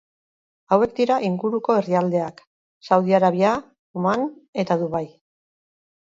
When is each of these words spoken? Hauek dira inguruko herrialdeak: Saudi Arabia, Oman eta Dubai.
Hauek 0.75 0.93
dira 0.99 1.17
inguruko 1.25 1.75
herrialdeak: 1.81 2.41
Saudi 2.87 3.15
Arabia, 3.17 3.51
Oman 4.01 4.23
eta 4.65 4.79
Dubai. 4.85 5.03